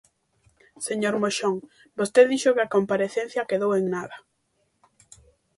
Señor 0.87 1.15
Moxón, 1.23 1.55
vostede 1.97 2.29
dixo 2.31 2.55
que 2.55 2.63
a 2.63 2.73
comparecencia 2.75 3.47
quedou 3.49 3.71
en 3.79 3.85
nada. 3.95 4.17